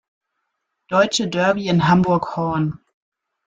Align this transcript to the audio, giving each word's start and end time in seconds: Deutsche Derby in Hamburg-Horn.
Deutsche 0.87 1.27
Derby 1.27 1.67
in 1.67 1.87
Hamburg-Horn. 1.87 2.79